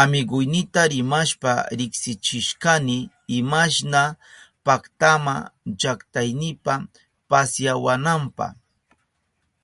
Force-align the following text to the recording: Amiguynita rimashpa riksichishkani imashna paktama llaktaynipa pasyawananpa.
Amiguynita 0.00 0.80
rimashpa 0.92 1.52
riksichishkani 1.78 2.98
imashna 3.38 4.02
paktama 4.64 5.34
llaktaynipa 5.78 6.74
pasyawananpa. 7.28 8.46